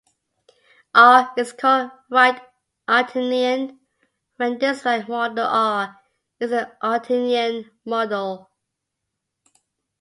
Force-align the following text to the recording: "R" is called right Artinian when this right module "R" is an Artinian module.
"R" 0.95 1.31
is 1.37 1.53
called 1.53 1.91
right 2.09 2.41
Artinian 2.87 3.77
when 4.37 4.57
this 4.57 4.83
right 4.83 5.05
module 5.05 5.45
"R" 5.45 5.95
is 6.39 6.51
an 6.51 6.71
Artinian 6.81 7.69
module. 7.85 8.47